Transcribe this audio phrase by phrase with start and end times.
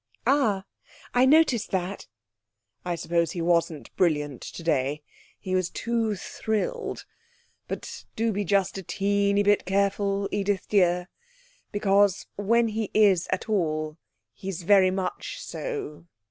[0.25, 0.65] 'Ah,
[1.13, 2.07] I noticed that.'
[2.83, 5.03] 'I suppose he wasn't brilliant today.
[5.39, 7.05] He was too thrilled.
[7.67, 11.07] But, do be just a teeny bit careful, Edith dear,
[11.71, 13.99] because when he is at all
[14.33, 16.07] he's very much so.